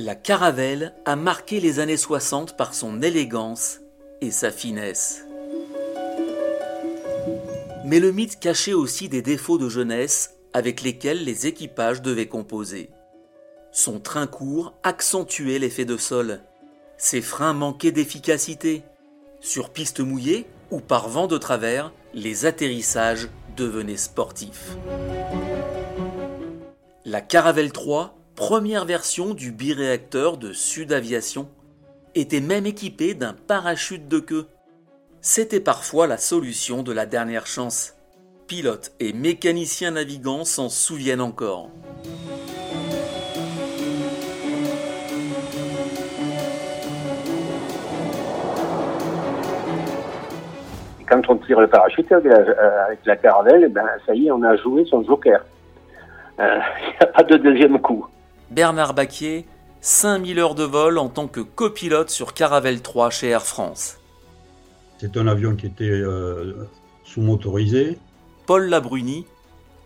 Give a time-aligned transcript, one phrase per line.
[0.00, 3.80] La Caravelle a marqué les années 60 par son élégance
[4.20, 5.24] et sa finesse.
[7.84, 12.90] Mais le mythe cachait aussi des défauts de jeunesse avec lesquels les équipages devaient composer.
[13.72, 16.42] Son train court accentuait l'effet de sol.
[16.96, 18.84] Ses freins manquaient d'efficacité.
[19.40, 24.76] Sur piste mouillée ou par vent de travers, les atterrissages devenaient sportifs.
[27.04, 31.48] La Caravelle 3, première version du biréacteur de Sud Aviation,
[32.14, 34.46] était même équipée d'un parachute de queue.
[35.20, 37.96] C'était parfois la solution de la dernière chance.
[38.46, 41.70] Pilotes et mécaniciens navigants s'en souviennent encore.
[51.08, 54.84] quand on tire le parachute avec la, caravelle, ben, ça y est, on a joué
[54.84, 55.42] son joker.
[56.38, 58.06] Il euh, n'y a pas de deuxième coup.
[58.50, 59.44] Bernard Baquier,
[59.80, 63.98] 5000 heures de vol en tant que copilote sur Caravelle 3 chez Air France.
[64.98, 66.66] C'est un avion qui était euh,
[67.04, 67.98] sous-motorisé.
[68.46, 69.26] Paul Labruni,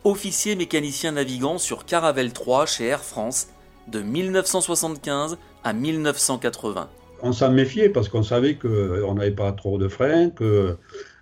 [0.04, 3.48] officier mécanicien navigant sur Caravelle 3 chez Air France
[3.88, 6.88] de 1975 à 1980.
[7.22, 10.76] On s'en méfiait parce qu'on savait qu'on n'avait pas trop de freins, que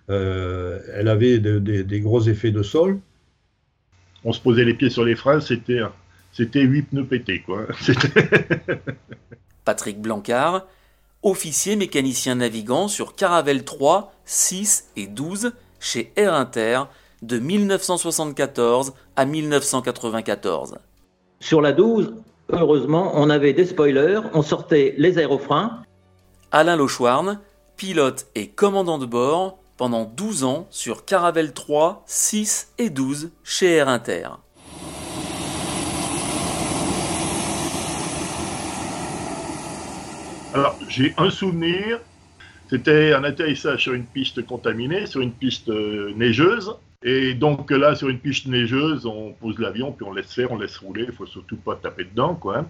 [0.09, 2.99] euh, avait des gros effets de sol.
[4.23, 5.79] On se posait les pieds sur les freins, c'était
[6.33, 7.67] c'était huit pneus pétés quoi.
[9.65, 10.65] Patrick Blancard,
[11.23, 16.83] officier mécanicien navigant sur Caravelle 3, 6 et 12 chez Air Inter
[17.21, 20.77] de 1974 à 1994.
[21.39, 22.13] Sur la 12,
[22.51, 25.83] heureusement, on avait des spoilers, on sortait les aérofreins.
[26.51, 27.39] Alain Lochouarn,
[27.77, 33.71] pilote et commandant de bord, pendant 12 ans sur Caravelle 3, 6 et 12 chez
[33.71, 34.27] Air Inter.
[40.53, 41.99] Alors, j'ai un souvenir,
[42.69, 46.75] c'était un atterrissage sur une piste contaminée, sur une piste euh, neigeuse.
[47.03, 50.57] Et donc là, sur une piste neigeuse, on pose l'avion, puis on laisse faire, on
[50.57, 52.65] laisse rouler, il faut surtout pas taper dedans, quoi.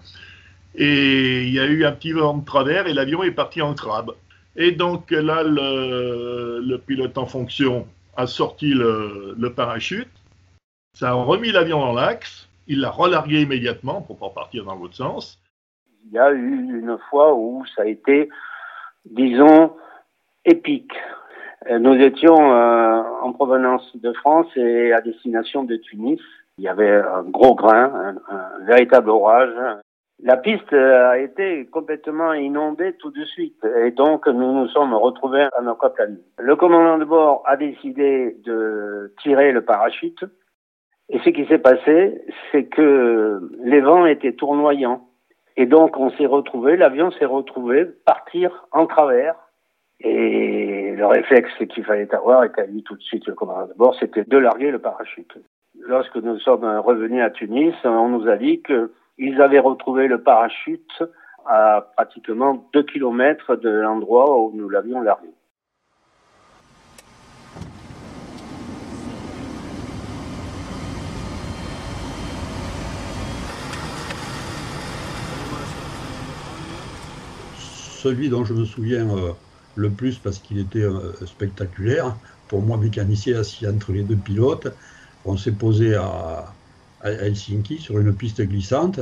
[0.76, 3.74] Et il y a eu un petit vent de travers et l'avion est parti en
[3.74, 4.12] crabe.
[4.56, 10.12] Et donc là, le, pilote en fonction a sorti le, parachute,
[10.94, 14.96] ça a remis l'avion dans l'axe, il l'a relargué immédiatement pour pas partir dans l'autre
[14.96, 15.40] sens.
[16.06, 18.30] Il y a eu une fois où ça a été,
[19.06, 19.76] disons,
[20.46, 20.94] épique.
[21.70, 26.20] Euh, nous étions euh, en provenance de France et à destination de Tunis.
[26.58, 29.54] Il y avait un gros grain, un véritable orage.
[30.24, 35.48] La piste a été complètement inondée tout de suite et donc nous nous sommes retrouvés
[35.60, 36.20] en aquaplaning.
[36.38, 40.24] Le commandant de bord a décidé de tirer le parachute
[41.10, 45.08] et ce qui s'est passé, c'est que les vents étaient tournoyants
[45.62, 49.36] et donc on s'est retrouvé, l'avion s'est retrouvé partir en travers
[50.00, 53.74] et le réflexe qu'il fallait avoir, et qu'a eu tout de suite le commandant de
[53.76, 55.32] bord, c'était de larguer le parachute.
[55.80, 60.24] Lorsque nous sommes revenus à Tunis, on nous a dit que ils avaient retrouvé le
[60.24, 61.04] parachute
[61.46, 65.30] à pratiquement 2 km de l'endroit où nous l'avions largué.
[78.02, 79.34] Celui dont je me souviens euh,
[79.76, 82.18] le plus parce qu'il était euh, spectaculaire,
[82.48, 84.70] pour moi mécanicien assis entre les deux pilotes,
[85.24, 86.52] on s'est posé à,
[87.04, 89.00] Helsinki sur une piste glissante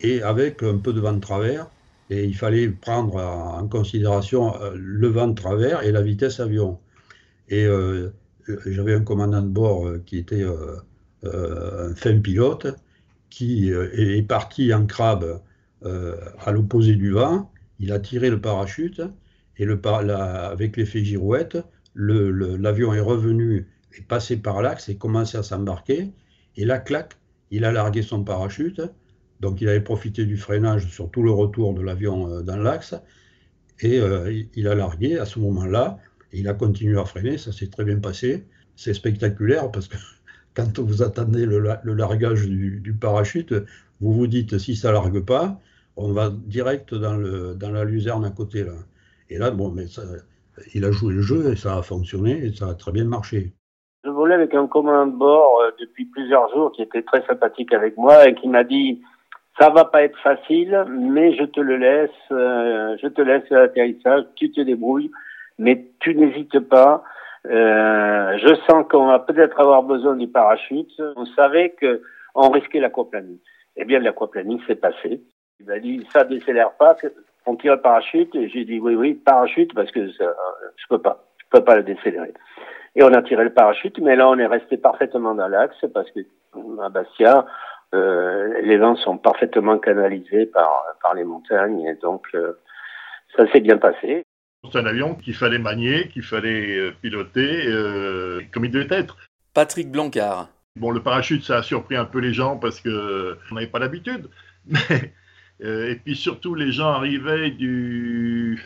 [0.00, 1.68] et avec un peu de vent de travers.
[2.10, 6.80] Et il fallait prendre en considération euh, le vent de travers et la vitesse avion.
[7.48, 7.68] Et
[8.66, 10.44] j'avais un commandant de bord qui était
[11.22, 12.66] un fin pilote
[13.28, 15.42] qui est parti en crabe
[15.84, 17.51] à l'opposé du vent.
[17.82, 19.02] Il a tiré le parachute
[19.58, 21.58] et le, avec l'effet girouette,
[21.94, 23.66] l'avion est revenu
[23.98, 26.12] est passé par l'axe et commencé à s'embarquer.
[26.56, 27.16] Et là, clac,
[27.50, 28.80] il a largué son parachute.
[29.40, 32.94] Donc il avait profité du freinage sur tout le retour de l'avion euh, dans l'axe.
[33.80, 35.98] Et euh, il a largué à ce moment-là.
[36.32, 37.36] il a continué à freiner.
[37.36, 38.46] Ça s'est très bien passé.
[38.76, 39.96] C'est spectaculaire parce que
[40.54, 43.52] quand vous attendez le, largage du, parachute,
[44.00, 45.60] vous vous dites si ça largue pas,
[45.96, 48.64] on va direct dans, le, dans la luzerne à côté.
[48.64, 48.72] Là.
[49.30, 49.84] Et là, bon, mais
[50.74, 53.52] il a joué le jeu et ça a fonctionné et ça a très bien marché.
[54.04, 57.72] Je volais avec un commandant de bord euh, depuis plusieurs jours qui était très sympathique
[57.72, 59.00] avec moi et qui m'a dit
[59.58, 64.24] ça va pas être facile, mais je te le laisse, euh, je te laisse l'atterrissage,
[64.34, 65.10] tu te débrouilles,
[65.58, 67.04] mais tu n'hésites pas.
[67.46, 70.90] Euh, je sens qu'on va peut-être avoir besoin du parachute.
[71.16, 72.02] On savait que
[72.34, 73.38] on risquait l'aquaplaning.
[73.76, 75.22] Eh bien, l'aquaplaning s'est passé.
[75.62, 76.96] Il m'a dit, ça décélère pas,
[77.46, 78.34] on tire le parachute.
[78.34, 80.34] Et j'ai dit, oui, oui, parachute, parce que ça,
[80.76, 82.34] je peux pas, je peux pas le décélérer.
[82.94, 86.10] Et on a tiré le parachute, mais là, on est resté parfaitement dans l'axe, parce
[86.10, 86.20] que
[86.82, 87.46] à Bastia,
[87.94, 92.58] euh, les vents sont parfaitement canalisés par, par les montagnes, et donc euh,
[93.36, 94.24] ça s'est bien passé.
[94.70, 99.16] C'est un avion qu'il fallait manier, qu'il fallait euh, piloter euh, comme il devait être.
[99.54, 100.48] Patrick Blancard.
[100.76, 103.78] Bon, le parachute, ça a surpris un peu les gens parce que on n'avait pas
[103.78, 104.28] l'habitude.
[104.90, 105.21] Euh,
[105.62, 108.62] et puis surtout, les gens arrivaient du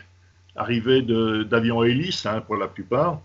[0.55, 3.21] arrivaient d'avions hélices hein, pour la plupart.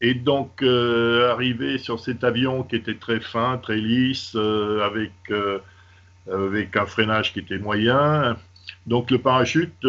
[0.00, 5.12] Et donc, euh, arriver sur cet avion qui était très fin, très lisse, euh, avec,
[6.30, 8.36] avec un freinage qui était moyen.
[8.86, 9.86] Donc, le parachute,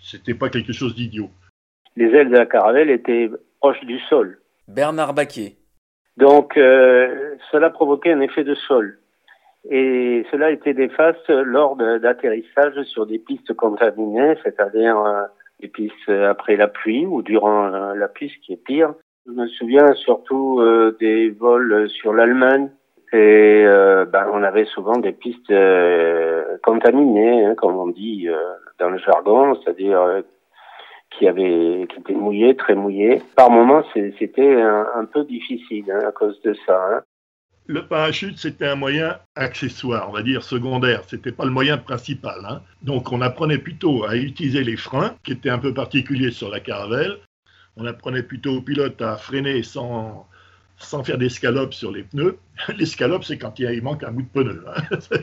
[0.00, 1.30] c'était pas quelque chose d'idiot.
[1.96, 3.30] Les ailes de la caravelle étaient
[3.60, 4.40] proches du sol.
[4.68, 5.56] Bernard Baquier.
[6.16, 8.98] Donc, euh, cela provoquait un effet de sol.
[9.68, 15.22] Et cela était néfaste lors d'atterrissage sur des pistes contaminées, c'est-à-dire euh,
[15.60, 18.94] des pistes après la pluie ou durant euh, la pluie, ce qui est pire.
[19.26, 22.70] Je me souviens surtout euh, des vols sur l'Allemagne
[23.12, 23.64] et
[24.12, 25.52] ben, on avait souvent des pistes
[26.62, 28.28] contaminées, hein, comme on dit
[28.78, 30.22] dans le jargon, c'est-à-dire
[31.10, 33.20] qui avait qui était mouillé, très mouillé.
[33.34, 33.82] Par moments,
[34.16, 36.80] c'était un, peu difficile hein, à cause de ça.
[36.88, 37.02] Hein.
[37.70, 41.04] Le parachute, c'était un moyen accessoire, on va dire secondaire.
[41.06, 42.44] C'était pas le moyen principal.
[42.44, 42.62] Hein.
[42.82, 46.58] Donc, on apprenait plutôt à utiliser les freins, qui étaient un peu particuliers sur la
[46.58, 47.18] caravelle.
[47.76, 50.26] On apprenait plutôt au pilote à freiner sans
[50.78, 52.38] sans faire d'escalope sur les pneus.
[52.76, 54.64] L'escalope, c'est quand il manque un bout de pneu.
[54.66, 54.98] Hein.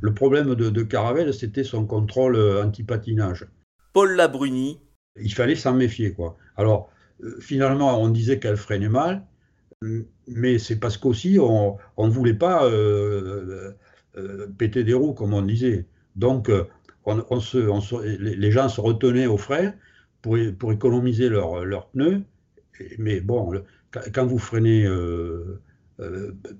[0.00, 3.44] le problème de, de Caravelle, c'était son contrôle anti-patinage.
[3.92, 4.80] Paul Labruni.
[5.20, 6.38] Il fallait s'en méfier, quoi.
[6.56, 6.90] Alors,
[7.22, 9.22] euh, finalement, on disait qu'elle freinait mal,
[10.28, 13.72] mais c'est parce qu'aussi, on, ne voulait pas euh,
[14.16, 15.86] euh, péter des roues, comme on disait.
[16.16, 16.50] Donc,
[17.06, 19.72] on, se, les gens se retenaient au frein
[20.22, 22.22] pour, pour économiser leurs pneus.
[22.98, 23.52] Mais bon,
[24.12, 24.86] quand vous freinez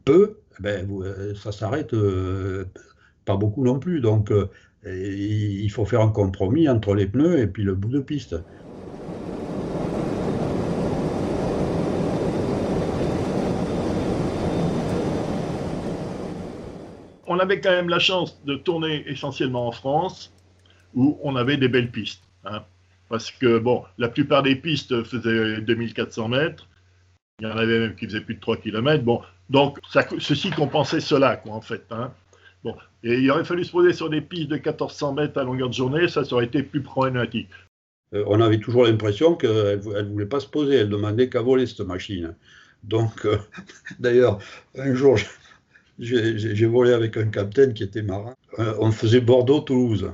[0.05, 0.89] peu, ben,
[1.35, 1.95] ça s'arrête
[3.27, 4.01] pas beaucoup non plus.
[4.01, 4.33] Donc,
[4.87, 8.37] il faut faire un compromis entre les pneus et puis le bout de piste.
[17.31, 20.33] On avait quand même la chance de tourner essentiellement en France,
[20.95, 22.25] où on avait des belles pistes.
[22.45, 22.65] Hein.
[23.09, 26.69] parce que, bon, la plupart des pistes faisaient 2400 mètres.
[27.39, 29.05] Il y en avait même qui faisaient plus de 3 km.
[29.05, 29.79] Bon, donc,
[30.19, 31.85] ceci compensait cela, quoi, en fait.
[31.91, 32.13] Hein.
[32.65, 32.75] Bon,
[33.05, 35.75] et il aurait fallu se poser sur des pistes de 1400 mètres à longueur de
[35.75, 37.49] journée, ça, ça aurait été plus problématique.
[38.13, 41.67] Euh, on avait toujours l'impression qu'elle ne voulait pas se poser, elle demandait qu'à voler
[41.67, 42.35] cette machine.
[42.83, 43.39] Donc, euh,
[44.01, 44.41] d'ailleurs,
[44.77, 45.17] un jour,
[46.01, 48.35] j'ai volé avec un capitaine qui était marin.
[48.59, 50.11] Euh, on faisait Bordeaux-Toulouse.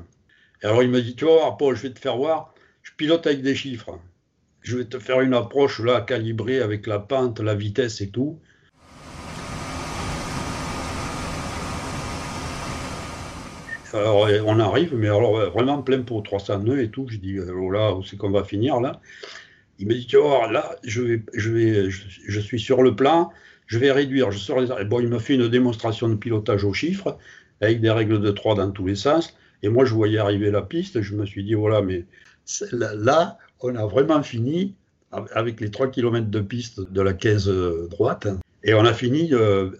[0.62, 3.26] Et alors il m'a dit, tu vois, Paul, je vais te faire voir, je pilote
[3.26, 3.98] avec des chiffres.
[4.62, 8.38] Je vais te faire une approche là, calibrée avec la pente, la vitesse et tout.
[13.94, 17.06] alors on arrive, mais alors vraiment plein pour 300 nœuds et tout.
[17.08, 19.00] Je dis, oh là, où c'est qu'on va finir là?
[19.78, 23.30] Il me dit, tu vois, là, je, je, suis sur le plan,
[23.66, 24.84] je vais réduire, je sors les...
[24.84, 27.18] Bon, il m'a fait une démonstration de pilotage aux chiffres,
[27.60, 29.36] avec des règles de 3 dans tous les sens.
[29.62, 32.04] Et moi, je voyais arriver la piste, je me suis dit, voilà, mais
[32.72, 34.74] là, on a vraiment fini
[35.10, 38.28] avec les 3 km de piste de la caisse euh, droite.
[38.64, 39.70] Et on a fini euh,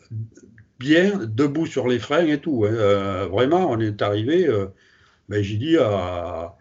[0.78, 2.64] bien debout sur les freins et tout.
[2.64, 2.72] Hein.
[2.72, 4.48] Euh, vraiment, on est arrivé.
[5.28, 6.56] Ben, j'ai dit à,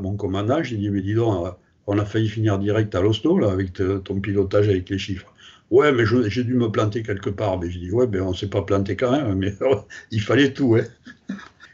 [0.00, 1.54] mon commandant, j'ai dit, mais dis donc,
[1.86, 5.33] on a failli finir direct à l'hosto, là, avec ton pilotage avec les chiffres.
[5.74, 7.58] Ouais, mais j'ai dû me planter quelque part.
[7.58, 9.52] Mais j'ai dit, ouais, mais on s'est pas planté quand même, mais
[10.12, 10.76] il fallait tout.
[10.76, 10.84] Hein.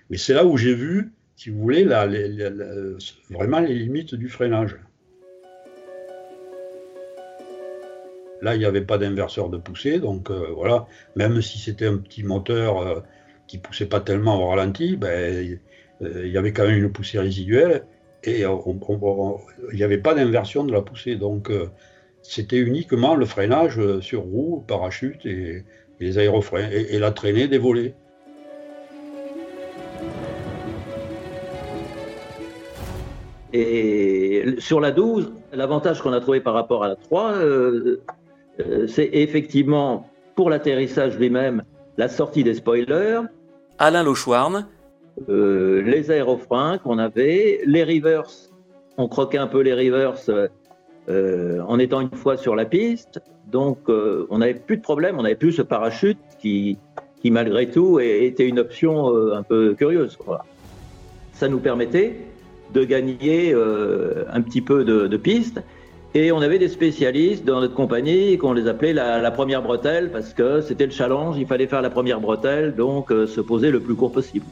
[0.09, 4.79] Mais c'est là où j'ai vu, si vous voulez, vraiment les limites du freinage.
[8.41, 11.99] Là, il n'y avait pas d'inverseur de poussée, donc euh, voilà, même si c'était un
[11.99, 13.01] petit moteur euh,
[13.49, 15.59] qui poussait pas tellement au ralenti, ben,
[16.01, 17.85] euh, il y avait quand même une poussée résiduelle
[18.25, 21.17] et il n'y avait pas d'inversion de la poussée.
[21.17, 21.51] Donc
[22.23, 25.65] c'était uniquement le freinage sur roue, parachute et,
[26.01, 27.95] les aérofreins et, la traînée des volets.
[33.53, 38.01] Et sur la 12, l'avantage qu'on a trouvé par rapport à la 3, euh,
[38.87, 41.63] c'est effectivement pour l'atterrissage lui-même
[41.99, 43.21] la sortie des spoilers.
[43.79, 44.67] Alain Lochwarn.
[45.29, 48.25] Euh, les aérofreins qu'on avait, les rivers,
[48.97, 50.15] on croquait un peu les rivers
[51.09, 55.23] euh, en étant une fois sur la piste, donc on n'avait plus de problème, on
[55.23, 56.79] n'avait plus ce parachute qui,
[57.21, 60.19] qui malgré tout était une option euh, un peu curieuse.
[61.33, 62.17] Ça nous permettait
[62.73, 65.61] de gagner euh, un petit peu de, pistes.
[66.15, 70.35] Et on avait des spécialistes dans notre compagnie qu'on les appelait la, première bretelle parce
[70.35, 73.81] que c'était le challenge, il fallait faire la première bretelle, donc euh, se poser le
[73.81, 74.47] plus court possible.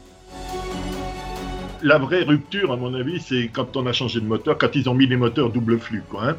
[1.81, 4.89] La vraie rupture, à mon avis, c'est quand on a changé de moteur, quand ils
[4.89, 6.03] ont mis les moteurs double flux.
[6.19, 6.35] Hein.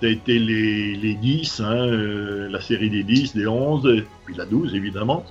[0.00, 1.86] Ça a été les, les 10, hein,
[2.50, 5.24] la série des 10, des 11, puis la 12 évidemment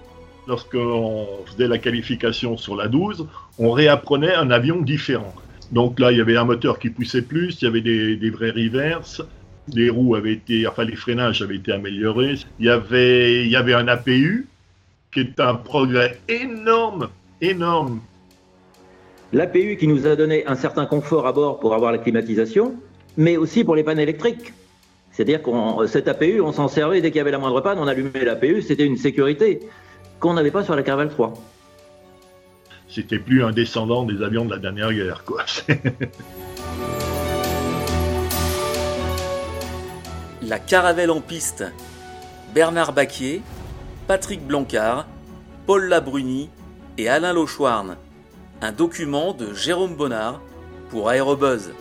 [0.48, 3.28] lorsqu'on faisait la qualification sur la 12,
[3.58, 5.34] on réapprenait un avion différent.
[5.72, 8.52] Donc là, il y avait un moteur qui poussait plus, il y avait des, vrais
[8.52, 9.22] reverses,
[9.74, 13.56] les roues avaient été, enfin les freinages avaient été améliorés, il y avait, il y
[13.56, 14.48] avait un APU
[15.14, 18.02] qui est un progrès énorme, énorme.
[19.34, 22.76] L'APU qui nous a donné un certain confort à bord pour avoir la climatisation,
[23.16, 24.52] mais aussi pour les pannes électriques.
[25.12, 27.88] C'est-à-dire que cet APU, on s'en servait dès qu'il y avait la moindre panne, on
[27.88, 29.62] allumait l'APU, c'était une sécurité
[30.20, 31.34] qu'on n'avait pas sur la Caravelle 3.
[32.90, 35.46] C'était plus un descendant des avions de la dernière guerre, quoi.
[40.42, 41.64] la Caravelle en piste.
[42.54, 43.42] Bernard Baquier,
[44.08, 45.08] Patrick Blancard,
[45.66, 46.50] Paul Labruni
[46.98, 47.96] et Alain Lochouarn.
[48.64, 50.40] Un document de Jérôme Bonnard
[50.92, 51.72] pour Aérobuzz.